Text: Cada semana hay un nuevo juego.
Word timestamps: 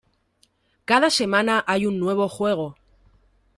Cada 0.85 1.11
semana 1.11 1.63
hay 1.67 1.85
un 1.85 1.99
nuevo 1.99 2.27
juego. 2.27 2.75